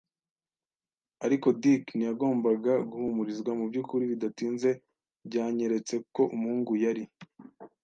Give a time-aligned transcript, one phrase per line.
[1.25, 4.69] Ariko Dick ntiyagombaga guhumurizwa; mubyukuri, bidatinze
[5.27, 7.03] byanyeretse ko umuhungu yari